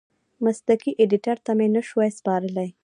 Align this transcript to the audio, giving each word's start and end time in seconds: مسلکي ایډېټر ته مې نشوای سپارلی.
مسلکي 0.45 0.91
ایډېټر 1.01 1.37
ته 1.45 1.51
مې 1.57 1.67
نشوای 1.75 2.09
سپارلی. 2.17 2.69